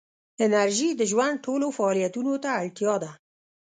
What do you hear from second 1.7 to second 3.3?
فعالیتونو ته اړتیا ده.